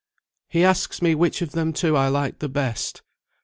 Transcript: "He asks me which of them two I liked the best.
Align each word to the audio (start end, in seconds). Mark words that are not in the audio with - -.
"He 0.49 0.63
asks 0.63 0.99
me 1.03 1.13
which 1.13 1.43
of 1.43 1.51
them 1.51 1.73
two 1.73 1.95
I 1.95 2.07
liked 2.07 2.39
the 2.39 2.49
best. 2.49 3.03